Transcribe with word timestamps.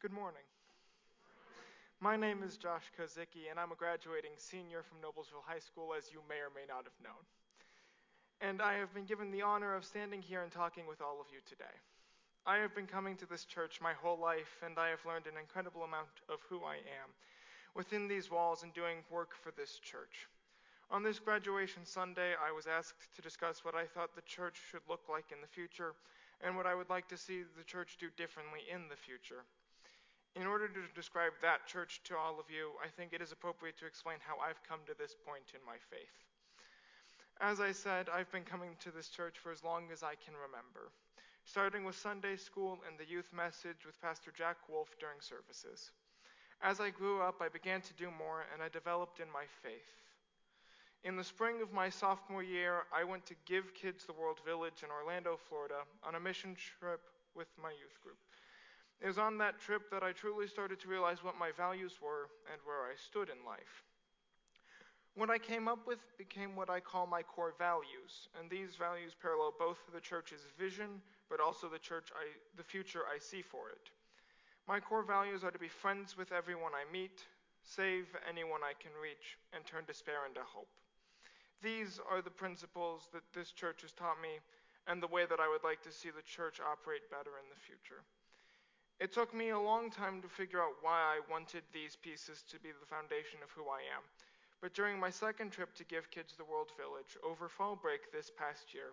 Good 0.00 0.12
morning. 0.12 0.46
My 1.98 2.14
name 2.14 2.44
is 2.46 2.56
Josh 2.56 2.86
Kozicki, 2.94 3.50
and 3.50 3.58
I'm 3.58 3.72
a 3.72 3.74
graduating 3.74 4.30
senior 4.36 4.86
from 4.86 5.02
Noblesville 5.02 5.42
High 5.42 5.58
School, 5.58 5.90
as 5.90 6.12
you 6.14 6.22
may 6.28 6.38
or 6.38 6.54
may 6.54 6.62
not 6.70 6.86
have 6.86 6.94
known. 7.02 7.18
And 8.40 8.62
I 8.62 8.78
have 8.78 8.94
been 8.94 9.10
given 9.10 9.32
the 9.32 9.42
honor 9.42 9.74
of 9.74 9.84
standing 9.84 10.22
here 10.22 10.42
and 10.42 10.52
talking 10.52 10.86
with 10.86 11.02
all 11.02 11.18
of 11.18 11.26
you 11.34 11.42
today. 11.50 11.74
I 12.46 12.58
have 12.58 12.76
been 12.76 12.86
coming 12.86 13.16
to 13.16 13.26
this 13.26 13.44
church 13.44 13.80
my 13.82 13.92
whole 13.92 14.16
life, 14.16 14.62
and 14.64 14.78
I 14.78 14.90
have 14.90 15.02
learned 15.04 15.26
an 15.26 15.34
incredible 15.34 15.82
amount 15.82 16.22
of 16.28 16.38
who 16.48 16.62
I 16.62 16.76
am 16.76 17.10
within 17.74 18.06
these 18.06 18.30
walls 18.30 18.62
and 18.62 18.72
doing 18.72 18.98
work 19.10 19.34
for 19.34 19.50
this 19.50 19.80
church. 19.82 20.30
On 20.92 21.02
this 21.02 21.18
graduation 21.18 21.84
Sunday, 21.84 22.38
I 22.38 22.54
was 22.54 22.68
asked 22.68 23.16
to 23.16 23.20
discuss 23.20 23.64
what 23.64 23.74
I 23.74 23.90
thought 23.90 24.14
the 24.14 24.22
church 24.22 24.62
should 24.70 24.86
look 24.88 25.10
like 25.10 25.32
in 25.34 25.42
the 25.42 25.50
future 25.50 25.98
and 26.40 26.54
what 26.54 26.66
I 26.66 26.76
would 26.76 26.88
like 26.88 27.08
to 27.08 27.16
see 27.16 27.42
the 27.58 27.66
church 27.66 27.96
do 27.98 28.06
differently 28.16 28.60
in 28.72 28.86
the 28.88 28.94
future. 28.96 29.42
In 30.38 30.46
order 30.46 30.68
to 30.68 30.94
describe 30.94 31.32
that 31.42 31.66
church 31.66 32.00
to 32.04 32.16
all 32.16 32.38
of 32.38 32.46
you, 32.46 32.70
I 32.78 32.86
think 32.86 33.12
it 33.12 33.20
is 33.20 33.32
appropriate 33.32 33.76
to 33.78 33.86
explain 33.86 34.18
how 34.22 34.38
I've 34.38 34.62
come 34.62 34.78
to 34.86 34.94
this 34.94 35.16
point 35.26 35.50
in 35.50 35.58
my 35.66 35.74
faith. 35.90 36.14
As 37.40 37.58
I 37.58 37.72
said, 37.72 38.06
I've 38.06 38.30
been 38.30 38.46
coming 38.46 38.78
to 38.78 38.92
this 38.92 39.08
church 39.08 39.34
for 39.42 39.50
as 39.50 39.64
long 39.64 39.90
as 39.92 40.04
I 40.04 40.14
can 40.14 40.34
remember, 40.38 40.94
starting 41.44 41.82
with 41.82 41.98
Sunday 41.98 42.36
school 42.36 42.78
and 42.86 42.94
the 42.94 43.10
youth 43.10 43.32
message 43.34 43.82
with 43.84 44.00
Pastor 44.00 44.30
Jack 44.30 44.58
Wolf 44.70 44.94
during 45.00 45.18
services. 45.18 45.90
As 46.62 46.78
I 46.78 46.90
grew 46.90 47.20
up, 47.20 47.42
I 47.42 47.48
began 47.48 47.80
to 47.82 47.94
do 47.94 48.06
more 48.06 48.46
and 48.54 48.62
I 48.62 48.68
developed 48.68 49.18
in 49.18 49.26
my 49.34 49.50
faith. 49.66 49.90
In 51.02 51.16
the 51.16 51.26
spring 51.26 51.62
of 51.62 51.72
my 51.72 51.90
sophomore 51.90 52.44
year, 52.44 52.86
I 52.94 53.02
went 53.02 53.26
to 53.26 53.34
Give 53.44 53.74
Kids 53.74 54.04
the 54.04 54.14
World 54.14 54.38
Village 54.46 54.86
in 54.86 54.90
Orlando, 54.90 55.36
Florida, 55.48 55.82
on 56.06 56.14
a 56.14 56.20
mission 56.20 56.54
trip 56.54 57.02
with 57.34 57.48
my 57.60 57.70
youth 57.70 57.98
group. 58.02 58.18
It 59.00 59.06
was 59.06 59.18
on 59.18 59.38
that 59.38 59.60
trip 59.60 59.90
that 59.90 60.02
I 60.02 60.12
truly 60.12 60.48
started 60.48 60.80
to 60.80 60.88
realize 60.88 61.22
what 61.22 61.38
my 61.38 61.52
values 61.56 61.94
were 62.02 62.28
and 62.52 62.60
where 62.64 62.82
I 62.82 62.96
stood 62.96 63.28
in 63.28 63.44
life. 63.46 63.84
What 65.14 65.30
I 65.30 65.38
came 65.38 65.66
up 65.66 65.86
with 65.86 65.98
became 66.16 66.54
what 66.54 66.70
I 66.70 66.80
call 66.80 67.06
my 67.06 67.22
core 67.22 67.54
values, 67.58 68.28
and 68.38 68.50
these 68.50 68.76
values 68.76 69.14
parallel 69.20 69.54
both 69.58 69.78
the 69.92 70.00
church's 70.00 70.46
vision, 70.58 71.02
but 71.30 71.40
also 71.40 71.68
the 71.68 71.78
church 71.78 72.10
I, 72.14 72.26
the 72.56 72.62
future 72.62 73.02
I 73.02 73.18
see 73.18 73.42
for 73.42 73.70
it. 73.70 73.90
My 74.66 74.80
core 74.80 75.02
values 75.02 75.42
are 75.44 75.50
to 75.50 75.58
be 75.58 75.68
friends 75.68 76.16
with 76.16 76.30
everyone 76.30 76.72
I 76.74 76.90
meet, 76.92 77.24
save 77.64 78.06
anyone 78.28 78.60
I 78.62 78.74
can 78.78 78.92
reach, 79.02 79.38
and 79.52 79.64
turn 79.64 79.84
despair 79.86 80.26
into 80.26 80.40
hope. 80.42 80.70
These 81.62 81.98
are 82.10 82.22
the 82.22 82.30
principles 82.30 83.08
that 83.12 83.26
this 83.34 83.50
church 83.50 83.82
has 83.82 83.92
taught 83.92 84.22
me 84.22 84.38
and 84.86 85.02
the 85.02 85.10
way 85.10 85.26
that 85.26 85.40
I 85.40 85.48
would 85.48 85.64
like 85.64 85.82
to 85.82 85.92
see 85.92 86.10
the 86.10 86.22
church 86.22 86.60
operate 86.60 87.10
better 87.10 87.34
in 87.42 87.48
the 87.50 87.58
future. 87.58 88.06
It 89.00 89.12
took 89.12 89.32
me 89.32 89.50
a 89.50 89.58
long 89.58 89.90
time 89.90 90.20
to 90.22 90.28
figure 90.28 90.60
out 90.60 90.82
why 90.82 90.98
I 90.98 91.20
wanted 91.30 91.62
these 91.72 91.94
pieces 91.94 92.42
to 92.50 92.58
be 92.58 92.70
the 92.70 92.86
foundation 92.86 93.38
of 93.44 93.50
who 93.50 93.70
I 93.70 93.78
am. 93.94 94.02
But 94.60 94.74
during 94.74 94.98
my 94.98 95.10
second 95.10 95.52
trip 95.52 95.72
to 95.76 95.84
Give 95.84 96.10
Kids 96.10 96.34
the 96.34 96.44
World 96.44 96.72
Village 96.76 97.16
over 97.22 97.48
fall 97.48 97.76
break 97.76 98.10
this 98.10 98.30
past 98.36 98.74
year, 98.74 98.90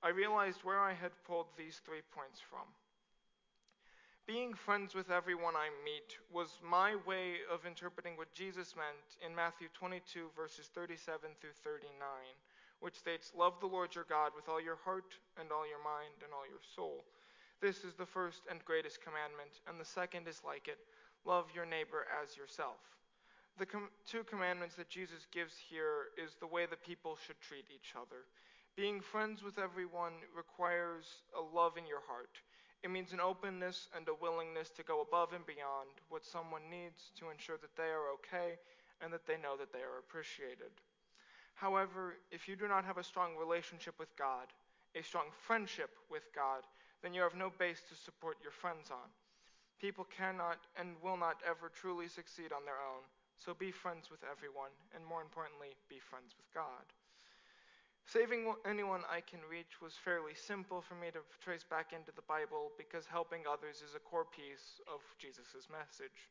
I 0.00 0.10
realized 0.10 0.62
where 0.62 0.78
I 0.78 0.94
had 0.94 1.10
pulled 1.26 1.46
these 1.56 1.80
three 1.84 2.02
points 2.14 2.38
from. 2.38 2.70
Being 4.28 4.54
friends 4.54 4.94
with 4.94 5.10
everyone 5.10 5.56
I 5.56 5.70
meet 5.84 6.18
was 6.30 6.62
my 6.62 6.94
way 7.04 7.42
of 7.50 7.66
interpreting 7.66 8.16
what 8.16 8.32
Jesus 8.32 8.76
meant 8.76 9.18
in 9.26 9.34
Matthew 9.34 9.66
22, 9.74 10.30
verses 10.36 10.70
37 10.72 11.30
through 11.40 11.58
39, 11.64 11.90
which 12.78 12.94
states, 12.94 13.32
Love 13.34 13.58
the 13.58 13.66
Lord 13.66 13.92
your 13.96 14.06
God 14.08 14.30
with 14.36 14.48
all 14.48 14.60
your 14.60 14.78
heart 14.84 15.18
and 15.34 15.50
all 15.50 15.66
your 15.66 15.82
mind 15.82 16.22
and 16.22 16.30
all 16.30 16.46
your 16.46 16.62
soul. 16.76 17.02
This 17.62 17.84
is 17.84 17.94
the 17.94 18.04
first 18.04 18.42
and 18.50 18.58
greatest 18.64 18.98
commandment, 19.00 19.62
and 19.70 19.78
the 19.78 19.86
second 19.86 20.26
is 20.26 20.42
like 20.44 20.66
it 20.66 20.78
love 21.24 21.46
your 21.54 21.64
neighbor 21.64 22.10
as 22.20 22.36
yourself. 22.36 22.82
The 23.56 23.66
com- 23.66 23.94
two 24.04 24.24
commandments 24.24 24.74
that 24.74 24.90
Jesus 24.90 25.30
gives 25.30 25.54
here 25.70 26.10
is 26.18 26.34
the 26.34 26.50
way 26.50 26.66
that 26.66 26.84
people 26.84 27.16
should 27.24 27.40
treat 27.40 27.70
each 27.70 27.94
other. 27.94 28.26
Being 28.74 29.00
friends 29.00 29.44
with 29.44 29.62
everyone 29.62 30.26
requires 30.34 31.22
a 31.38 31.40
love 31.40 31.78
in 31.78 31.86
your 31.86 32.02
heart. 32.02 32.42
It 32.82 32.90
means 32.90 33.12
an 33.12 33.20
openness 33.20 33.86
and 33.94 34.08
a 34.08 34.18
willingness 34.20 34.70
to 34.70 34.82
go 34.82 35.00
above 35.00 35.32
and 35.32 35.46
beyond 35.46 36.02
what 36.08 36.26
someone 36.26 36.66
needs 36.68 37.12
to 37.20 37.30
ensure 37.30 37.58
that 37.62 37.76
they 37.76 37.94
are 37.94 38.10
okay 38.18 38.58
and 39.00 39.12
that 39.12 39.26
they 39.26 39.38
know 39.38 39.54
that 39.56 39.72
they 39.72 39.86
are 39.86 40.02
appreciated. 40.02 40.74
However, 41.54 42.18
if 42.32 42.48
you 42.48 42.56
do 42.56 42.66
not 42.66 42.84
have 42.84 42.98
a 42.98 43.04
strong 43.04 43.36
relationship 43.38 43.94
with 44.00 44.10
God, 44.16 44.50
a 44.96 45.02
strong 45.02 45.30
friendship 45.46 45.90
with 46.10 46.26
God, 46.34 46.66
then 47.02 47.12
you 47.12 47.20
have 47.22 47.34
no 47.34 47.50
base 47.58 47.82
to 47.90 47.94
support 47.98 48.38
your 48.42 48.54
friends 48.54 48.90
on. 48.90 49.10
People 49.82 50.06
cannot 50.06 50.62
and 50.78 50.94
will 51.02 51.18
not 51.18 51.42
ever 51.42 51.68
truly 51.68 52.06
succeed 52.06 52.54
on 52.54 52.64
their 52.64 52.78
own, 52.78 53.02
so 53.36 53.52
be 53.52 53.74
friends 53.74 54.10
with 54.10 54.22
everyone, 54.22 54.70
and 54.94 55.04
more 55.04 55.20
importantly, 55.20 55.74
be 55.90 55.98
friends 55.98 56.38
with 56.38 56.46
God. 56.54 56.86
Saving 58.06 58.54
anyone 58.66 59.02
I 59.10 59.22
can 59.22 59.42
reach 59.50 59.80
was 59.80 59.94
fairly 59.94 60.34
simple 60.34 60.82
for 60.82 60.94
me 60.94 61.10
to 61.10 61.22
trace 61.42 61.62
back 61.62 61.94
into 61.94 62.10
the 62.14 62.26
Bible 62.26 62.70
because 62.78 63.06
helping 63.06 63.46
others 63.46 63.82
is 63.82 63.94
a 63.94 64.02
core 64.02 64.26
piece 64.26 64.82
of 64.90 65.02
Jesus' 65.18 65.70
message. 65.70 66.30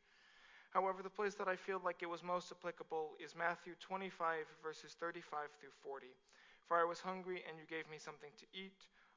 However, 0.72 1.04
the 1.04 1.12
place 1.12 1.36
that 1.36 1.52
I 1.52 1.56
feel 1.56 1.82
like 1.84 2.00
it 2.00 2.12
was 2.12 2.24
most 2.24 2.52
applicable 2.52 3.20
is 3.20 3.36
Matthew 3.36 3.76
25, 3.80 4.48
verses 4.64 4.96
35 5.00 5.52
through 5.60 5.76
40. 5.84 6.08
For 6.68 6.80
I 6.80 6.88
was 6.88 7.04
hungry, 7.04 7.44
and 7.44 7.60
you 7.60 7.68
gave 7.68 7.90
me 7.92 8.00
something 8.00 8.32
to 8.40 8.48
eat. 8.56 8.88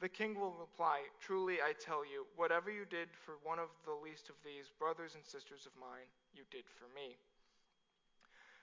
The 0.00 0.08
king 0.08 0.38
will 0.38 0.52
reply, 0.52 1.00
Truly 1.20 1.62
I 1.62 1.72
tell 1.72 2.04
you, 2.04 2.26
whatever 2.36 2.70
you 2.70 2.84
did 2.84 3.08
for 3.24 3.36
one 3.42 3.58
of 3.58 3.68
the 3.86 3.96
least 3.96 4.28
of 4.28 4.36
these 4.44 4.68
brothers 4.78 5.14
and 5.14 5.24
sisters 5.24 5.64
of 5.64 5.72
mine, 5.80 6.08
you 6.34 6.44
did 6.50 6.64
for 6.68 6.84
me. 6.94 7.16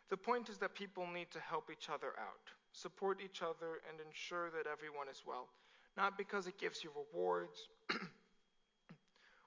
The 0.09 0.17
point 0.17 0.49
is 0.49 0.59
that 0.59 0.75
people 0.75 1.07
need 1.07 1.31
to 1.31 1.39
help 1.39 1.71
each 1.71 1.89
other 1.89 2.13
out, 2.21 2.45
support 2.71 3.17
each 3.23 3.41
other, 3.41 3.81
and 3.89 3.97
ensure 4.05 4.51
that 4.51 4.69
everyone 4.69 5.09
is 5.09 5.23
well. 5.25 5.49
Not 5.97 6.17
because 6.17 6.45
it 6.45 6.59
gives 6.59 6.83
you 6.83 6.91
rewards, 6.94 7.69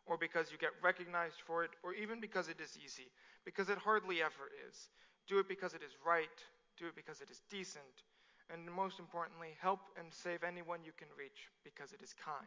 or 0.07 0.19
because 0.19 0.51
you 0.51 0.59
get 0.59 0.71
recognized 0.83 1.39
for 1.47 1.63
it, 1.63 1.71
or 1.85 1.95
even 1.95 2.21
because 2.21 2.49
it 2.49 2.59
is 2.61 2.77
easy, 2.83 3.11
because 3.45 3.69
it 3.69 3.79
hardly 3.79 4.23
ever 4.23 4.51
is. 4.69 4.89
Do 5.29 5.39
it 5.39 5.49
because 5.49 5.75
it 5.75 5.83
is 5.83 5.95
right, 6.05 6.35
do 6.79 6.87
it 6.87 6.97
because 6.97 7.21
it 7.21 7.31
is 7.31 7.43
decent, 7.51 8.03
and 8.53 8.71
most 8.71 8.99
importantly, 8.99 9.57
help 9.61 9.81
and 9.99 10.07
save 10.13 10.45
anyone 10.45 10.81
you 10.85 10.93
can 10.97 11.09
reach 11.19 11.51
because 11.65 11.93
it 11.93 12.03
is 12.03 12.15
kind. 12.15 12.47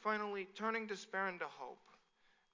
Finally, 0.00 0.48
turning 0.54 0.86
despair 0.86 1.28
into 1.28 1.46
hope. 1.48 1.80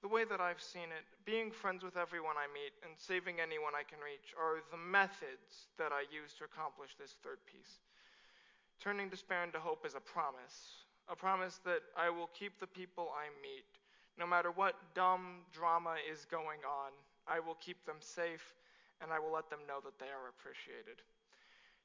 The 0.01 0.07
way 0.07 0.23
that 0.23 0.41
I've 0.41 0.61
seen 0.61 0.89
it, 0.89 1.05
being 1.25 1.51
friends 1.51 1.83
with 1.83 1.95
everyone 1.95 2.35
I 2.35 2.47
meet 2.51 2.73
and 2.81 2.97
saving 2.97 3.39
anyone 3.39 3.73
I 3.77 3.83
can 3.83 3.99
reach 3.99 4.33
are 4.33 4.63
the 4.71 4.79
methods 4.79 5.69
that 5.77 5.91
I 5.91 6.09
use 6.09 6.33
to 6.39 6.45
accomplish 6.45 6.95
this 6.97 7.15
third 7.21 7.37
piece. 7.45 7.83
Turning 8.81 9.09
despair 9.09 9.43
into 9.43 9.59
hope 9.59 9.85
is 9.85 9.93
a 9.93 10.01
promise, 10.01 10.87
a 11.07 11.15
promise 11.15 11.59
that 11.65 11.83
I 11.95 12.09
will 12.09 12.31
keep 12.33 12.59
the 12.59 12.65
people 12.65 13.13
I 13.13 13.29
meet, 13.43 13.67
no 14.17 14.25
matter 14.25 14.49
what 14.49 14.75
dumb 14.95 15.45
drama 15.53 15.95
is 16.09 16.25
going 16.25 16.65
on, 16.65 16.91
I 17.27 17.39
will 17.39 17.59
keep 17.61 17.85
them 17.85 17.97
safe 17.99 18.55
and 19.01 19.11
I 19.11 19.19
will 19.19 19.31
let 19.31 19.49
them 19.49 19.65
know 19.67 19.79
that 19.83 19.99
they 19.99 20.09
are 20.09 20.29
appreciated. 20.29 21.01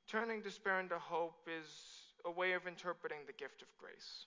Turning 0.07 0.41
despair 0.41 0.81
into 0.81 0.99
hope 0.99 1.49
is 1.49 2.13
a 2.25 2.31
way 2.31 2.53
of 2.53 2.67
interpreting 2.67 3.19
the 3.27 3.33
gift 3.33 3.63
of 3.63 3.69
grace. 3.79 4.27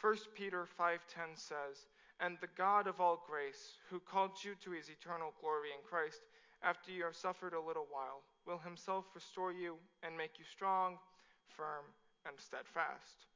1 0.00 0.34
Peter 0.34 0.66
5:10 0.66 1.36
says, 1.36 1.86
"And 2.18 2.40
the 2.40 2.48
God 2.48 2.86
of 2.86 3.00
all 3.00 3.16
grace, 3.16 3.78
who 3.88 4.00
called 4.00 4.42
you 4.42 4.54
to 4.56 4.70
his 4.70 4.90
eternal 4.90 5.32
glory 5.40 5.72
in 5.72 5.82
Christ, 5.82 6.22
after 6.62 6.90
you 6.90 7.04
have 7.04 7.16
suffered 7.16 7.54
a 7.54 7.60
little 7.60 7.86
while, 7.86 8.24
will 8.44 8.58
himself 8.58 9.14
restore 9.14 9.52
you 9.52 9.78
and 10.02 10.16
make 10.16 10.38
you 10.38 10.44
strong, 10.44 10.98
firm, 11.46 11.84
and 12.24 12.40
steadfast." 12.40 13.26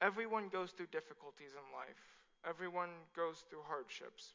Everyone 0.00 0.48
goes 0.48 0.72
through 0.72 0.86
difficulties 0.86 1.54
in 1.54 1.72
life. 1.72 2.18
Everyone 2.44 2.90
goes 3.14 3.42
through 3.42 3.62
hardships. 3.62 4.34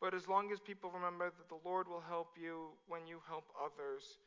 But 0.00 0.14
as 0.14 0.26
long 0.26 0.50
as 0.50 0.60
people 0.60 0.90
remember 0.90 1.30
that 1.30 1.48
the 1.48 1.68
Lord 1.68 1.86
will 1.86 2.02
help 2.08 2.36
you 2.40 2.70
when 2.88 3.06
you 3.06 3.20
help 3.28 3.44
others, 3.60 4.18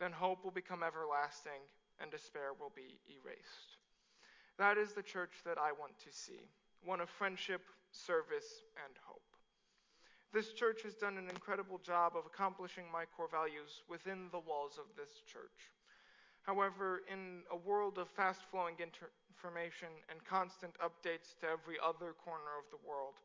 then 0.00 0.12
hope 0.12 0.42
will 0.42 0.50
become 0.50 0.82
everlasting 0.82 1.60
and 2.00 2.10
despair 2.10 2.56
will 2.58 2.72
be 2.74 2.98
erased. 3.06 3.76
That 4.58 4.78
is 4.78 4.92
the 4.92 5.02
church 5.02 5.42
that 5.44 5.58
I 5.58 5.72
want 5.72 5.98
to 6.00 6.12
see 6.12 6.48
one 6.84 7.00
of 7.00 7.10
friendship, 7.10 7.62
service, 7.90 8.62
and 8.86 8.94
hope. 9.04 9.22
This 10.32 10.52
church 10.52 10.82
has 10.82 10.94
done 10.94 11.16
an 11.16 11.28
incredible 11.28 11.78
job 11.78 12.12
of 12.16 12.26
accomplishing 12.26 12.84
my 12.92 13.04
core 13.16 13.28
values 13.30 13.82
within 13.88 14.28
the 14.30 14.38
walls 14.38 14.78
of 14.78 14.84
this 14.96 15.22
church. 15.26 15.72
However, 16.42 17.02
in 17.10 17.42
a 17.50 17.56
world 17.56 17.98
of 17.98 18.08
fast 18.08 18.40
flowing 18.50 18.76
information 18.78 19.88
and 20.08 20.24
constant 20.24 20.74
updates 20.78 21.36
to 21.40 21.48
every 21.48 21.76
other 21.82 22.12
corner 22.12 22.56
of 22.60 22.68
the 22.70 22.80
world, 22.86 23.20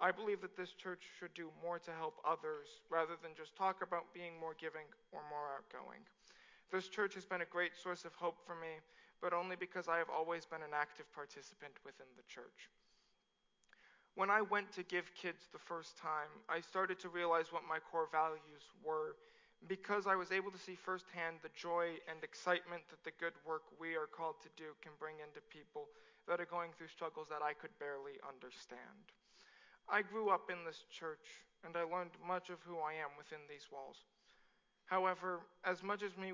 I 0.00 0.12
believe 0.12 0.40
that 0.42 0.56
this 0.56 0.72
church 0.72 1.04
should 1.18 1.32
do 1.32 1.48
more 1.62 1.78
to 1.78 1.92
help 1.92 2.20
others 2.20 2.84
rather 2.90 3.16
than 3.22 3.32
just 3.32 3.56
talk 3.56 3.80
about 3.80 4.12
being 4.12 4.36
more 4.38 4.54
giving 4.60 4.84
or 5.12 5.24
more 5.32 5.56
outgoing. 5.56 6.04
This 6.70 6.88
church 6.88 7.14
has 7.14 7.24
been 7.24 7.40
a 7.40 7.48
great 7.48 7.72
source 7.72 8.04
of 8.04 8.12
hope 8.14 8.36
for 8.44 8.54
me, 8.54 8.84
but 9.22 9.32
only 9.32 9.56
because 9.56 9.88
I 9.88 9.96
have 9.96 10.10
always 10.12 10.44
been 10.44 10.60
an 10.60 10.76
active 10.76 11.08
participant 11.14 11.72
within 11.84 12.10
the 12.16 12.28
church. 12.28 12.68
When 14.16 14.30
I 14.30 14.40
went 14.40 14.72
to 14.72 14.82
give 14.82 15.14
kids 15.14 15.48
the 15.52 15.60
first 15.60 15.96
time, 15.96 16.28
I 16.48 16.60
started 16.60 16.98
to 17.00 17.08
realize 17.08 17.52
what 17.52 17.68
my 17.68 17.78
core 17.78 18.08
values 18.12 18.68
were 18.84 19.16
because 19.68 20.06
I 20.06 20.16
was 20.16 20.32
able 20.32 20.50
to 20.50 20.58
see 20.58 20.76
firsthand 20.76 21.40
the 21.40 21.52
joy 21.56 21.96
and 22.08 22.20
excitement 22.22 22.84
that 22.92 23.04
the 23.04 23.16
good 23.16 23.32
work 23.44 23.64
we 23.80 23.96
are 23.96 24.08
called 24.08 24.36
to 24.44 24.52
do 24.56 24.76
can 24.80 24.92
bring 25.00 25.16
into 25.24 25.40
people 25.48 25.88
that 26.28 26.40
are 26.40 26.48
going 26.48 26.72
through 26.76 26.88
struggles 26.88 27.28
that 27.28 27.40
I 27.40 27.52
could 27.52 27.72
barely 27.80 28.20
understand. 28.24 29.12
I 29.88 30.02
grew 30.02 30.30
up 30.30 30.50
in 30.50 30.64
this 30.64 30.84
church 30.90 31.46
and 31.64 31.76
I 31.76 31.82
learned 31.82 32.14
much 32.26 32.50
of 32.50 32.58
who 32.66 32.78
I 32.78 32.94
am 32.94 33.14
within 33.16 33.42
these 33.48 33.70
walls. 33.70 34.04
However, 34.86 35.40
as 35.64 35.82
much 35.82 36.02
as 36.02 36.12
we 36.18 36.32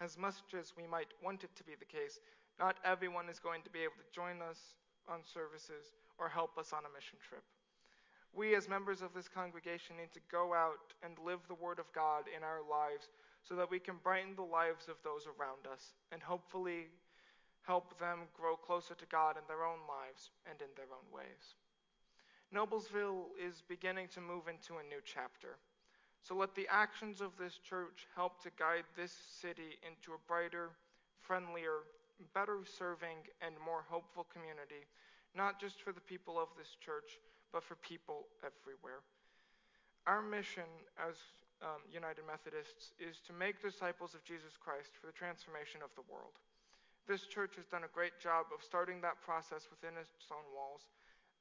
as 0.00 0.18
much 0.18 0.36
as 0.52 0.72
we 0.76 0.86
might 0.86 1.08
want 1.24 1.44
it 1.44 1.56
to 1.56 1.64
be 1.64 1.74
the 1.74 1.88
case, 1.88 2.20
not 2.58 2.76
everyone 2.84 3.28
is 3.28 3.38
going 3.38 3.62
to 3.62 3.70
be 3.70 3.80
able 3.80 3.96
to 3.96 4.14
join 4.14 4.42
us 4.42 4.76
on 5.08 5.20
services 5.24 5.96
or 6.18 6.28
help 6.28 6.58
us 6.58 6.72
on 6.72 6.84
a 6.84 6.92
mission 6.92 7.16
trip. 7.26 7.44
We, 8.36 8.54
as 8.54 8.68
members 8.68 9.00
of 9.00 9.14
this 9.14 9.28
congregation, 9.28 9.96
need 9.96 10.12
to 10.12 10.20
go 10.30 10.52
out 10.52 10.92
and 11.02 11.16
live 11.24 11.40
the 11.48 11.56
Word 11.56 11.78
of 11.78 11.88
God 11.96 12.24
in 12.28 12.44
our 12.44 12.60
lives 12.60 13.08
so 13.40 13.56
that 13.56 13.70
we 13.70 13.78
can 13.78 13.96
brighten 14.04 14.36
the 14.36 14.44
lives 14.44 14.88
of 14.88 15.00
those 15.04 15.24
around 15.24 15.64
us 15.64 15.96
and 16.12 16.20
hopefully 16.20 16.92
help 17.62 17.98
them 17.98 18.28
grow 18.36 18.56
closer 18.56 18.94
to 18.94 19.06
God 19.06 19.36
in 19.36 19.44
their 19.48 19.64
own 19.64 19.80
lives 19.88 20.28
and 20.44 20.60
in 20.60 20.68
their 20.76 20.92
own 20.92 21.08
ways. 21.08 21.56
Noblesville 22.54 23.34
is 23.38 23.62
beginning 23.68 24.08
to 24.14 24.20
move 24.20 24.48
into 24.48 24.78
a 24.78 24.88
new 24.88 25.02
chapter. 25.04 25.58
So 26.22 26.34
let 26.34 26.54
the 26.54 26.68
actions 26.70 27.20
of 27.20 27.32
this 27.38 27.58
church 27.58 28.06
help 28.14 28.42
to 28.42 28.50
guide 28.58 28.84
this 28.96 29.12
city 29.12 29.78
into 29.86 30.12
a 30.12 30.22
brighter, 30.26 30.70
friendlier, 31.20 31.86
better 32.34 32.58
serving, 32.66 33.28
and 33.42 33.54
more 33.64 33.84
hopeful 33.88 34.26
community 34.32 34.86
not 35.36 35.60
just 35.60 35.84
for 35.84 35.92
the 35.92 36.00
people 36.00 36.40
of 36.40 36.48
this 36.56 36.80
church, 36.80 37.20
but 37.52 37.62
for 37.62 37.76
people 37.84 38.24
everywhere. 38.40 39.04
Our 40.08 40.24
mission 40.24 40.66
as 40.96 41.14
um, 41.60 41.84
United 41.92 42.24
Methodists 42.24 42.96
is 42.96 43.20
to 43.28 43.36
make 43.36 43.60
disciples 43.60 44.16
of 44.16 44.24
Jesus 44.24 44.56
Christ 44.56 44.96
for 44.96 45.04
the 45.04 45.16
transformation 45.16 45.84
of 45.84 45.92
the 45.92 46.08
world. 46.08 46.40
This 47.04 47.28
church 47.28 47.54
has 47.60 47.68
done 47.68 47.84
a 47.84 47.92
great 47.92 48.16
job 48.18 48.50
of 48.50 48.64
starting 48.64 49.04
that 49.04 49.20
process 49.22 49.68
within 49.70 49.94
its 50.00 50.26
own 50.32 50.42
walls, 50.50 50.88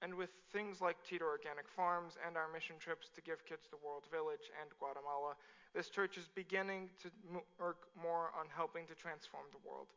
and 0.01 0.13
with 0.13 0.29
things 0.51 0.81
like 0.81 0.97
Teter 1.03 1.27
Organic 1.27 1.67
Farms 1.67 2.17
and 2.25 2.37
our 2.37 2.51
mission 2.51 2.75
trips 2.79 3.09
to 3.15 3.21
Give 3.21 3.43
Kids 3.45 3.67
the 3.71 3.79
World 3.83 4.03
Village 4.11 4.51
and 4.61 4.69
Guatemala, 4.79 5.35
this 5.73 5.89
church 5.89 6.17
is 6.17 6.27
beginning 6.35 6.89
to 7.03 7.11
work 7.59 7.87
more 7.99 8.31
on 8.37 8.47
helping 8.53 8.85
to 8.87 8.95
transform 8.95 9.45
the 9.51 9.63
world. 9.67 9.87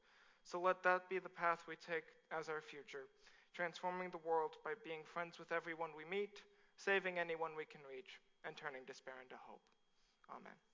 So 0.44 0.60
let 0.60 0.82
that 0.82 1.08
be 1.08 1.18
the 1.18 1.28
path 1.28 1.64
we 1.68 1.74
take 1.76 2.04
as 2.30 2.48
our 2.48 2.60
future 2.62 3.06
transforming 3.54 4.10
the 4.10 4.22
world 4.28 4.52
by 4.64 4.72
being 4.84 5.00
friends 5.02 5.38
with 5.38 5.52
everyone 5.52 5.90
we 5.96 6.04
meet, 6.04 6.42
saving 6.76 7.18
anyone 7.18 7.50
we 7.56 7.64
can 7.64 7.80
reach, 7.90 8.20
and 8.44 8.56
turning 8.56 8.84
despair 8.86 9.18
into 9.22 9.34
hope. 9.34 9.62
Amen. 10.30 10.67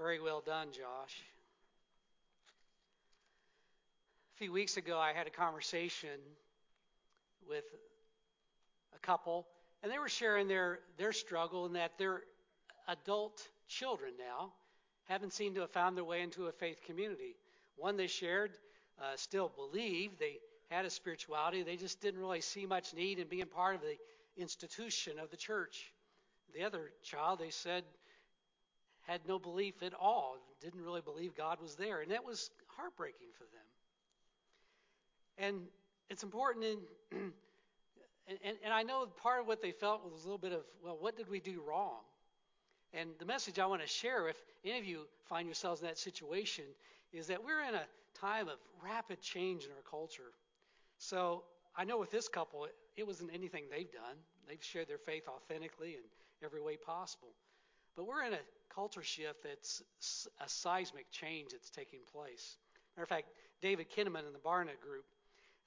Very 0.00 0.18
well 0.18 0.40
done, 0.40 0.68
Josh. 0.72 1.14
A 4.34 4.38
few 4.38 4.50
weeks 4.50 4.78
ago, 4.78 4.98
I 4.98 5.12
had 5.12 5.26
a 5.26 5.30
conversation 5.30 6.18
with 7.46 7.64
a 8.96 8.98
couple, 9.00 9.46
and 9.82 9.92
they 9.92 9.98
were 9.98 10.08
sharing 10.08 10.48
their, 10.48 10.78
their 10.96 11.12
struggle 11.12 11.66
in 11.66 11.74
that 11.74 11.98
their 11.98 12.22
adult 12.88 13.46
children 13.68 14.14
now 14.18 14.54
haven't 15.04 15.34
seemed 15.34 15.56
to 15.56 15.60
have 15.60 15.70
found 15.70 15.98
their 15.98 16.04
way 16.04 16.22
into 16.22 16.46
a 16.46 16.52
faith 16.52 16.80
community. 16.86 17.36
One 17.76 17.98
they 17.98 18.06
shared 18.06 18.52
uh, 19.02 19.16
still 19.16 19.52
believed 19.54 20.18
they 20.18 20.38
had 20.70 20.86
a 20.86 20.90
spirituality, 20.90 21.62
they 21.62 21.76
just 21.76 22.00
didn't 22.00 22.20
really 22.20 22.40
see 22.40 22.64
much 22.64 22.94
need 22.94 23.18
in 23.18 23.28
being 23.28 23.44
part 23.44 23.74
of 23.74 23.82
the 23.82 23.98
institution 24.40 25.18
of 25.18 25.30
the 25.30 25.36
church. 25.36 25.92
The 26.54 26.64
other 26.64 26.90
child, 27.02 27.38
they 27.38 27.50
said, 27.50 27.84
had 29.10 29.26
no 29.26 29.40
belief 29.40 29.82
at 29.82 29.92
all, 29.92 30.36
didn't 30.60 30.82
really 30.82 31.00
believe 31.00 31.36
God 31.36 31.60
was 31.60 31.74
there, 31.74 32.00
and 32.00 32.12
that 32.12 32.24
was 32.24 32.50
heartbreaking 32.68 33.26
for 33.36 33.44
them. 33.44 35.48
And 35.48 35.62
it's 36.08 36.22
important 36.22 36.64
in. 36.64 36.78
and, 38.28 38.56
and, 38.64 38.72
I 38.72 38.84
know 38.84 39.04
part 39.06 39.40
of 39.40 39.48
what 39.48 39.60
they 39.60 39.72
felt 39.72 40.04
was 40.04 40.22
a 40.22 40.26
little 40.26 40.38
bit 40.38 40.52
of, 40.52 40.60
well, 40.84 40.96
what 41.00 41.16
did 41.16 41.28
we 41.28 41.40
do 41.40 41.60
wrong? 41.66 41.98
And 42.94 43.10
the 43.18 43.24
message 43.24 43.58
I 43.58 43.66
want 43.66 43.82
to 43.82 43.88
share, 43.88 44.28
if 44.28 44.36
any 44.64 44.78
of 44.78 44.84
you 44.84 45.06
find 45.28 45.46
yourselves 45.46 45.80
in 45.80 45.88
that 45.88 45.98
situation, 45.98 46.64
is 47.12 47.26
that 47.26 47.42
we're 47.42 47.62
in 47.62 47.74
a 47.74 47.82
time 48.14 48.46
of 48.46 48.58
rapid 48.84 49.20
change 49.20 49.64
in 49.64 49.70
our 49.70 49.90
culture. 49.90 50.30
So 50.98 51.42
I 51.76 51.82
know 51.82 51.98
with 51.98 52.12
this 52.12 52.28
couple, 52.28 52.64
it, 52.64 52.74
it 52.96 53.06
wasn't 53.06 53.30
anything 53.34 53.64
they've 53.70 53.90
done. 53.90 54.16
They've 54.48 54.62
shared 54.62 54.88
their 54.88 54.98
faith 54.98 55.24
authentically 55.28 55.94
in 55.94 56.44
every 56.44 56.60
way 56.60 56.76
possible. 56.76 57.30
But 57.96 58.06
we're 58.06 58.24
in 58.24 58.34
a 58.34 58.38
culture 58.74 59.02
shift 59.02 59.42
that's 59.42 59.82
a 60.40 60.48
seismic 60.48 61.10
change 61.10 61.50
that's 61.52 61.70
taking 61.70 62.00
place. 62.12 62.56
Matter 62.96 63.04
of 63.04 63.08
fact, 63.08 63.28
David 63.60 63.86
Kinnaman 63.90 64.26
in 64.26 64.32
the 64.32 64.38
Barna 64.38 64.78
Group 64.80 65.04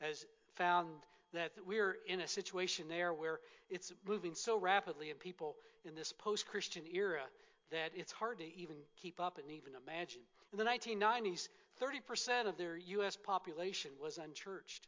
has 0.02 0.26
found 0.56 0.88
that 1.34 1.52
we're 1.66 1.98
in 2.08 2.22
a 2.22 2.28
situation 2.28 2.88
there 2.88 3.14
where 3.14 3.40
it's 3.70 3.92
moving 4.08 4.36
so 4.36 4.58
rapidly 4.58 5.10
in 5.10 5.18
people 5.18 5.56
in 5.86 5.96
this 5.96 6.12
post 6.12 6.48
Christian 6.48 6.84
era 6.94 7.24
that 7.72 7.92
it's 7.96 8.12
hard 8.12 8.38
to 8.40 8.58
even 8.58 8.76
keep 9.02 9.20
up 9.20 9.38
and 9.38 9.50
even 9.50 9.74
imagine. 9.88 10.22
In 10.52 10.60
the 10.60 10.66
1990s, 10.66 11.48
30% 11.82 12.48
of 12.48 12.58
their 12.58 12.78
U.S. 12.78 13.18
population 13.18 13.92
was 14.02 14.20
unchurched. 14.20 14.88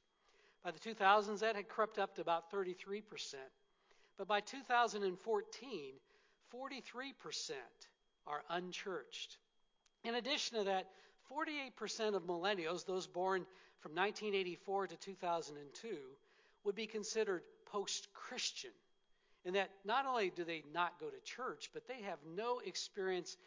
By 0.63 0.72
the 0.72 0.79
2000s, 0.79 1.39
that 1.39 1.55
had 1.55 1.67
crept 1.67 1.98
up 1.98 2.15
to 2.15 2.22
about 2.22 2.51
33%. 2.51 3.01
But 4.17 4.27
by 4.27 4.39
2014, 4.39 5.93
43% 6.53 7.51
are 8.27 8.44
unchurched. 8.50 9.38
In 10.03 10.15
addition 10.15 10.60
to 10.60 10.63
that, 10.65 10.88
48% 11.32 12.15
of 12.15 12.24
millennials, 12.24 12.86
those 12.86 13.08
born 13.08 13.46
from 13.79 13.91
1984 13.91 14.88
to 14.88 14.96
2002, 14.98 15.98
would 16.63 16.75
be 16.75 16.88
considered 16.88 17.41
post 17.65 18.08
Christian. 18.13 18.72
In 19.44 19.53
that 19.53 19.70
not 19.84 20.05
only 20.05 20.32
do 20.32 20.44
they 20.44 20.63
not 20.74 21.00
go 21.00 21.08
to 21.08 21.20
church, 21.24 21.70
but 21.74 21.88
they 21.88 22.01
have 22.03 22.17
no 22.36 22.60
experience 22.65 23.38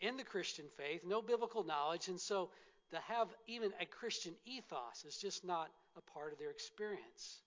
in 0.00 0.16
the 0.16 0.24
Christian 0.24 0.66
faith, 0.76 1.02
no 1.06 1.22
biblical 1.22 1.64
knowledge, 1.64 2.08
and 2.08 2.20
so 2.20 2.50
to 2.90 2.98
have 3.08 3.28
even 3.46 3.72
a 3.80 3.86
Christian 3.86 4.34
ethos 4.46 5.04
is 5.06 5.16
just 5.16 5.44
not 5.44 5.68
a 5.96 6.12
part 6.12 6.32
of 6.32 6.38
their 6.38 6.50
experience. 6.50 7.40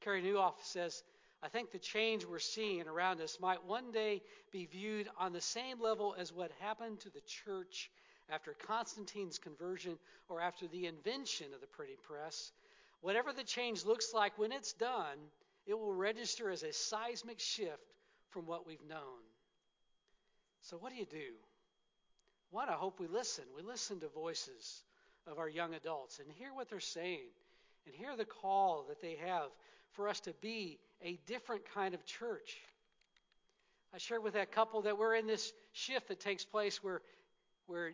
Carey 0.00 0.22
Nieuwhof 0.22 0.54
says, 0.62 1.02
I 1.44 1.48
think 1.48 1.70
the 1.70 1.78
change 1.78 2.24
we're 2.24 2.38
seeing 2.38 2.88
around 2.88 3.20
us 3.20 3.38
might 3.40 3.64
one 3.64 3.92
day 3.92 4.22
be 4.50 4.64
viewed 4.66 5.08
on 5.18 5.32
the 5.32 5.40
same 5.40 5.80
level 5.80 6.16
as 6.18 6.32
what 6.32 6.50
happened 6.60 7.00
to 7.00 7.10
the 7.10 7.20
church 7.20 7.90
after 8.30 8.54
Constantine's 8.66 9.38
conversion 9.38 9.98
or 10.28 10.40
after 10.40 10.66
the 10.66 10.86
invention 10.86 11.48
of 11.54 11.60
the 11.60 11.66
printing 11.66 11.98
press 12.02 12.50
Whatever 13.04 13.34
the 13.34 13.44
change 13.44 13.84
looks 13.84 14.14
like 14.14 14.38
when 14.38 14.50
it's 14.50 14.72
done, 14.72 15.18
it 15.66 15.78
will 15.78 15.92
register 15.92 16.50
as 16.50 16.62
a 16.62 16.72
seismic 16.72 17.38
shift 17.38 17.92
from 18.30 18.46
what 18.46 18.66
we've 18.66 18.88
known. 18.88 19.20
So, 20.62 20.78
what 20.78 20.90
do 20.90 20.96
you 20.96 21.04
do? 21.04 21.34
One, 22.50 22.70
I 22.70 22.72
hope 22.72 22.98
we 22.98 23.06
listen. 23.06 23.44
We 23.54 23.62
listen 23.62 24.00
to 24.00 24.08
voices 24.08 24.82
of 25.26 25.38
our 25.38 25.50
young 25.50 25.74
adults 25.74 26.18
and 26.18 26.32
hear 26.32 26.54
what 26.54 26.70
they're 26.70 26.80
saying 26.80 27.28
and 27.84 27.94
hear 27.94 28.16
the 28.16 28.24
call 28.24 28.86
that 28.88 29.02
they 29.02 29.16
have 29.16 29.50
for 29.94 30.08
us 30.08 30.20
to 30.20 30.32
be 30.40 30.78
a 31.02 31.18
different 31.26 31.62
kind 31.74 31.94
of 31.94 32.04
church. 32.04 32.56
I 33.94 33.98
shared 33.98 34.22
with 34.22 34.34
that 34.34 34.52
couple 34.52 34.82
that 34.82 34.98
we're 34.98 35.14
in 35.14 35.26
this 35.26 35.52
shift 35.72 36.08
that 36.08 36.20
takes 36.20 36.44
place 36.44 36.82
where, 36.82 37.00
where 37.66 37.92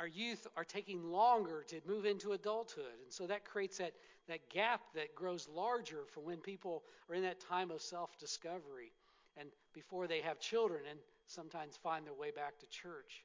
our 0.00 0.06
youth 0.06 0.46
are 0.56 0.64
taking 0.64 1.04
longer 1.04 1.64
to 1.68 1.80
move 1.86 2.04
into 2.04 2.32
adulthood. 2.32 2.84
And 3.04 3.12
so 3.12 3.26
that 3.26 3.44
creates 3.44 3.78
that 3.78 3.92
that 4.28 4.48
gap 4.50 4.80
that 4.94 5.14
grows 5.14 5.48
larger 5.54 6.04
for 6.12 6.20
when 6.20 6.38
people 6.38 6.82
are 7.08 7.14
in 7.14 7.22
that 7.22 7.40
time 7.40 7.70
of 7.70 7.82
self 7.82 8.16
discovery 8.18 8.92
and 9.36 9.48
before 9.72 10.06
they 10.06 10.20
have 10.20 10.40
children 10.40 10.82
and 10.88 10.98
sometimes 11.26 11.76
find 11.82 12.06
their 12.06 12.14
way 12.14 12.30
back 12.30 12.58
to 12.60 12.66
church. 12.68 13.24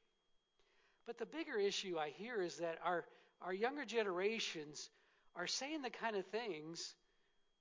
But 1.06 1.18
the 1.18 1.26
bigger 1.26 1.58
issue 1.58 1.98
I 1.98 2.10
hear 2.10 2.42
is 2.42 2.58
that 2.58 2.80
our, 2.84 3.06
our 3.42 3.54
younger 3.54 3.86
generations 3.86 4.90
are 5.36 5.48
saying 5.48 5.82
the 5.82 5.90
kind 5.90 6.16
of 6.16 6.26
things 6.28 6.94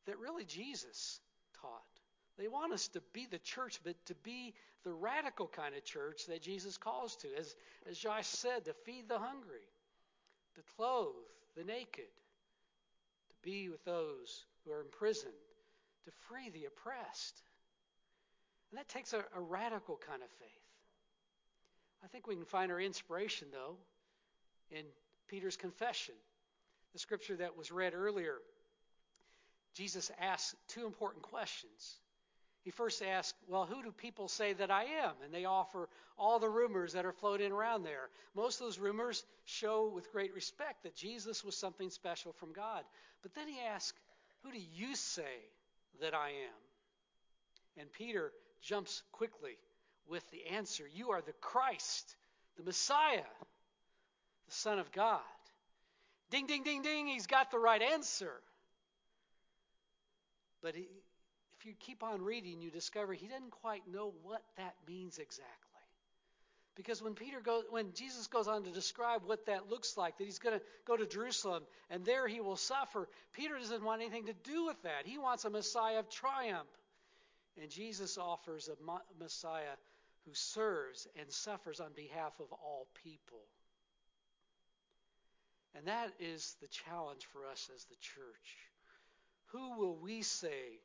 that 0.08 0.18
really 0.18 0.44
Jesus 0.44 1.20
taught. 1.60 1.82
They 2.38 2.48
want 2.48 2.72
us 2.72 2.88
to 2.88 3.02
be 3.12 3.26
the 3.30 3.38
church, 3.38 3.80
but 3.84 3.94
to 4.06 4.14
be 4.16 4.54
the 4.84 4.92
radical 4.92 5.46
kind 5.46 5.74
of 5.74 5.84
church 5.84 6.26
that 6.28 6.40
Jesus 6.40 6.78
calls 6.78 7.16
to. 7.16 7.28
As, 7.38 7.54
as 7.88 7.98
Josh 7.98 8.26
said, 8.26 8.64
to 8.64 8.72
feed 8.72 9.08
the 9.08 9.18
hungry, 9.18 9.66
to 10.54 10.60
clothe 10.76 11.14
the 11.56 11.64
naked, 11.64 12.04
to 13.28 13.36
be 13.42 13.68
with 13.68 13.84
those 13.84 14.44
who 14.64 14.72
are 14.72 14.80
imprisoned, 14.80 15.32
to 16.04 16.10
free 16.28 16.48
the 16.50 16.66
oppressed. 16.66 17.42
And 18.70 18.78
that 18.78 18.88
takes 18.88 19.12
a, 19.12 19.18
a 19.36 19.40
radical 19.40 20.00
kind 20.08 20.22
of 20.22 20.30
faith. 20.38 20.48
I 22.04 22.06
think 22.06 22.26
we 22.26 22.36
can 22.36 22.44
find 22.44 22.70
our 22.70 22.80
inspiration, 22.80 23.48
though, 23.52 23.76
in 24.70 24.84
Peter's 25.26 25.56
confession. 25.56 26.14
The 26.92 26.98
scripture 26.98 27.36
that 27.36 27.58
was 27.58 27.70
read 27.70 27.94
earlier, 27.94 28.36
Jesus 29.78 30.11
asks 30.20 30.56
two 30.66 30.87
important 30.87 31.23
questions. 31.23 32.00
He 32.62 32.73
first 32.73 33.00
asks, 33.00 33.38
Well, 33.47 33.64
who 33.64 33.80
do 33.80 33.92
people 33.92 34.26
say 34.26 34.52
that 34.54 34.73
I 34.73 34.82
am? 35.04 35.12
And 35.25 35.32
they 35.32 35.44
offer 35.44 35.88
all 36.18 36.40
the 36.40 36.49
rumors 36.49 36.94
that 36.94 37.06
are 37.06 37.12
floating 37.12 37.52
around 37.52 37.85
there. 37.85 38.11
Most 38.35 38.61
of 38.61 38.66
those 38.66 38.80
rumors 38.80 39.25
show 39.44 39.87
with 39.87 40.11
great 40.11 40.35
respect 40.35 40.82
that 40.82 40.97
Jesus 40.97 41.44
was 41.44 41.56
something 41.56 41.90
special 41.90 42.32
from 42.32 42.52
God. 42.52 42.82
But 43.23 43.35
then 43.35 43.47
he 43.47 43.61
asks, 43.61 43.97
Who 44.42 44.50
do 44.50 44.58
you 44.58 44.97
say 44.97 45.47
that 46.00 46.12
I 46.12 46.30
am? 46.30 46.61
And 47.76 47.92
Peter 47.92 48.32
jumps 48.61 49.04
quickly 49.12 49.58
with 50.08 50.28
the 50.32 50.49
answer 50.49 50.88
You 50.92 51.11
are 51.11 51.23
the 51.23 51.35
Christ, 51.35 52.16
the 52.56 52.64
Messiah, 52.64 53.30
the 54.47 54.54
Son 54.54 54.80
of 54.80 54.90
God. 54.90 55.20
Ding, 56.30 56.49
ding, 56.49 56.64
ding, 56.64 56.82
ding, 56.82 57.06
he's 57.06 57.28
got 57.28 57.52
the 57.52 57.61
right 57.61 57.80
answer. 57.80 58.42
But 60.62 60.74
he, 60.74 60.88
if 61.58 61.66
you 61.66 61.72
keep 61.78 62.02
on 62.02 62.22
reading, 62.22 62.60
you 62.60 62.70
discover 62.70 63.12
he 63.12 63.26
doesn't 63.26 63.50
quite 63.50 63.82
know 63.90 64.12
what 64.22 64.42
that 64.56 64.74
means 64.86 65.18
exactly. 65.18 65.54
Because 66.76 67.02
when 67.02 67.14
Peter 67.14 67.40
goes, 67.40 67.64
when 67.70 67.92
Jesus 67.92 68.28
goes 68.28 68.46
on 68.46 68.62
to 68.62 68.70
describe 68.70 69.22
what 69.24 69.46
that 69.46 69.68
looks 69.68 69.96
like, 69.96 70.16
that 70.18 70.24
he's 70.24 70.38
going 70.38 70.56
to 70.56 70.64
go 70.86 70.96
to 70.96 71.06
Jerusalem 71.06 71.64
and 71.90 72.04
there 72.04 72.28
he 72.28 72.40
will 72.40 72.56
suffer, 72.56 73.08
Peter 73.32 73.58
doesn't 73.58 73.82
want 73.82 74.00
anything 74.00 74.26
to 74.26 74.34
do 74.44 74.66
with 74.66 74.80
that. 74.84 75.04
He 75.04 75.18
wants 75.18 75.44
a 75.44 75.50
Messiah 75.50 75.98
of 75.98 76.08
triumph. 76.08 76.68
And 77.60 77.68
Jesus 77.68 78.16
offers 78.16 78.68
a 78.68 78.76
Messiah 79.20 79.74
who 80.24 80.30
serves 80.34 81.08
and 81.18 81.28
suffers 81.32 81.80
on 81.80 81.90
behalf 81.96 82.32
of 82.38 82.46
all 82.52 82.86
people. 83.02 83.42
And 85.74 85.88
that 85.88 86.12
is 86.20 86.54
the 86.60 86.68
challenge 86.68 87.26
for 87.32 87.46
us 87.50 87.68
as 87.74 87.84
the 87.86 87.96
church. 87.96 88.68
Who 89.52 89.78
will 89.78 89.97
we 89.97 90.23
say 90.23 90.81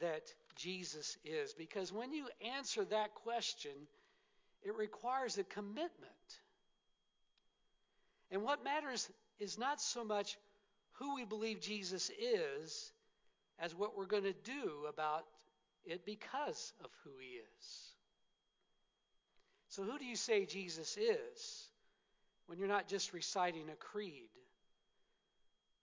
that 0.00 0.22
Jesus 0.56 1.16
is? 1.24 1.52
Because 1.52 1.92
when 1.92 2.12
you 2.12 2.26
answer 2.56 2.84
that 2.86 3.14
question, 3.14 3.72
it 4.62 4.74
requires 4.76 5.38
a 5.38 5.44
commitment. 5.44 5.90
And 8.30 8.42
what 8.42 8.64
matters 8.64 9.08
is 9.38 9.58
not 9.58 9.80
so 9.80 10.04
much 10.04 10.36
who 10.92 11.14
we 11.14 11.24
believe 11.24 11.60
Jesus 11.60 12.10
is 12.10 12.92
as 13.58 13.74
what 13.74 13.96
we're 13.96 14.06
going 14.06 14.24
to 14.24 14.32
do 14.32 14.86
about 14.88 15.24
it 15.84 16.04
because 16.04 16.72
of 16.82 16.90
who 17.02 17.10
he 17.20 17.36
is. 17.36 17.94
So, 19.68 19.82
who 19.82 19.98
do 19.98 20.04
you 20.04 20.16
say 20.16 20.46
Jesus 20.46 20.96
is 20.96 21.68
when 22.46 22.58
you're 22.58 22.68
not 22.68 22.88
just 22.88 23.12
reciting 23.12 23.68
a 23.70 23.76
creed? 23.76 24.30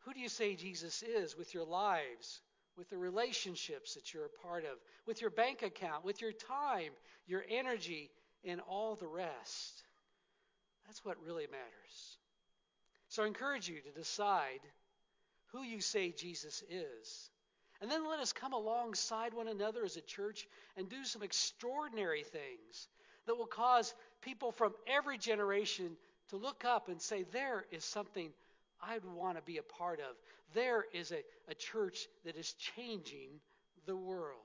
Who 0.02 0.14
do 0.14 0.20
you 0.20 0.30
say 0.30 0.56
Jesus 0.56 1.04
is 1.04 1.38
with 1.38 1.54
your 1.54 1.66
lives, 1.66 2.42
with 2.78 2.90
the 2.90 2.98
relationships 2.98 3.94
that 3.94 4.14
you're 4.14 4.26
a 4.26 4.48
part 4.48 4.66
of, 4.66 4.78
with 5.06 5.22
your 5.22 5.30
bank 5.30 5.62
account, 5.62 6.04
with 6.04 6.22
your 6.22 6.32
time, 6.32 6.92
your 7.28 7.44
energy, 7.50 8.10
and 8.44 8.62
all 8.62 8.96
the 8.96 9.08
rest? 9.08 9.84
That's 10.88 11.06
what 11.06 11.24
really 11.24 11.48
matters. 11.48 12.18
So 13.10 13.24
I 13.24 13.28
encourage 13.28 13.70
you 13.70 13.82
to 13.82 13.92
decide 13.92 14.62
who 15.52 15.64
you 15.64 15.82
say 15.82 16.12
Jesus 16.12 16.64
is. 16.70 17.30
And 17.82 17.90
then 17.90 18.08
let 18.08 18.20
us 18.20 18.32
come 18.32 18.54
alongside 18.54 19.34
one 19.34 19.48
another 19.48 19.84
as 19.84 19.98
a 19.98 20.02
church 20.02 20.48
and 20.78 20.88
do 20.88 21.04
some 21.04 21.24
extraordinary 21.24 22.24
things 22.24 22.88
that 23.26 23.36
will 23.36 23.48
cause 23.48 23.94
people 24.22 24.52
from 24.52 24.74
every 24.88 25.18
generation 25.18 25.98
to 26.30 26.38
look 26.38 26.64
up 26.64 26.90
and 26.90 27.02
say, 27.02 27.24
There 27.32 27.66
is 27.72 27.84
something 27.84 28.32
I'd 28.82 29.06
want 29.06 29.38
to 29.38 29.44
be 29.44 29.58
a 29.58 29.64
part 29.64 30.00
of. 30.00 30.16
There 30.54 30.86
is 30.94 31.12
a, 31.12 31.24
a 31.50 31.54
church 31.54 32.08
that 32.26 32.36
is 32.36 32.54
changing 32.76 33.30
the 33.86 33.96
world. 33.96 34.38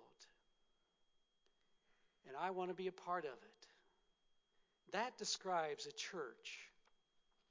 And 2.28 2.36
I 2.36 2.50
want 2.50 2.70
to 2.70 2.74
be 2.74 2.88
a 2.88 2.92
part 2.92 3.24
of 3.24 3.32
it. 3.32 4.92
That 4.92 5.16
describes 5.18 5.86
a 5.86 5.92
church 5.92 6.58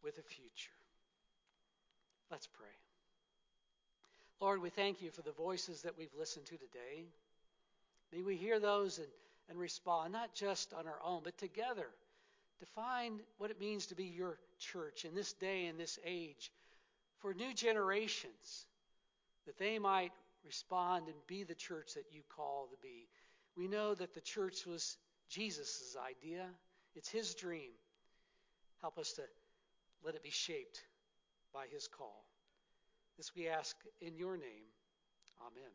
with 0.04 0.18
a 0.18 0.24
future. 0.24 0.72
Let's 2.32 2.48
pray. 2.48 2.68
Lord, 4.40 4.62
we 4.62 4.70
thank 4.70 5.02
you 5.02 5.12
for 5.12 5.22
the 5.22 5.32
voices 5.32 5.82
that 5.84 5.98
we've 5.98 6.14
listened 6.18 6.46
to 6.48 6.58
today. 6.58 7.06
May 8.12 8.22
we 8.22 8.36
hear 8.36 8.60
those 8.60 8.98
and, 8.98 9.08
and 9.50 9.58
respond, 9.58 10.14
not 10.14 10.34
just 10.34 10.74
on 10.74 10.88
our 10.88 11.00
own, 11.04 11.22
but 11.24 11.38
together 11.38 11.88
to 12.60 12.66
find 12.68 13.20
what 13.38 13.52
it 13.52 13.60
means 13.60 13.88
to 13.88 13.96
be 13.96 14.06
your 14.06 14.38
church 14.60 15.06
in 15.06 15.14
this 15.16 15.34
day 15.34 15.66
and 15.66 15.80
this 15.80 16.00
age 16.06 16.52
for 17.26 17.34
new 17.34 17.56
generations, 17.56 18.68
that 19.48 19.58
they 19.58 19.80
might 19.80 20.12
respond 20.46 21.08
and 21.08 21.16
be 21.26 21.42
the 21.42 21.56
church 21.56 21.96
that 21.96 22.06
you 22.12 22.22
call 22.30 22.68
to 22.70 22.78
be. 22.84 23.08
We 23.58 23.68
know 23.68 23.96
that 23.96 24.14
the 24.14 24.22
church 24.22 24.68
was 24.68 24.98
Jesus' 25.28 25.98
idea, 26.08 26.46
it's 26.94 27.10
his 27.10 27.34
dream. 27.34 27.72
Help 28.80 29.00
us 29.00 29.14
to 29.14 29.24
let 30.06 30.14
it 30.14 30.22
be 30.22 30.30
shaped 30.30 30.84
by 31.52 31.66
his 31.74 31.88
call. 31.88 32.28
This 33.18 33.32
we 33.36 33.48
ask 33.48 33.76
in 34.02 34.16
your 34.16 34.38
name. 34.38 34.70
Amen. 35.42 35.72